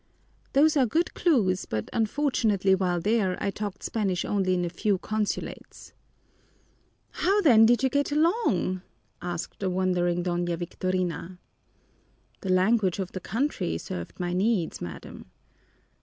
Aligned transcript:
"Those 0.53 0.75
are 0.75 0.87
good 0.87 1.13
clues, 1.13 1.65
but 1.67 1.87
unfortunately 1.93 2.73
while 2.73 2.99
there 2.99 3.37
I 3.39 3.51
talked 3.51 3.83
Spanish 3.83 4.25
only 4.25 4.55
in 4.55 4.65
a 4.65 4.69
few 4.71 4.97
consulates." 4.97 5.93
"How 7.11 7.39
then 7.41 7.67
did 7.67 7.83
you 7.83 7.89
get 7.89 8.11
along?" 8.11 8.81
asked 9.21 9.59
the 9.59 9.69
wondering 9.69 10.23
Doña 10.23 10.57
Victorina. 10.57 11.37
"The 12.39 12.49
language 12.49 12.97
of 12.97 13.11
the 13.11 13.19
country 13.19 13.77
served 13.77 14.19
my 14.19 14.33
needs, 14.33 14.81
madam." 14.81 15.27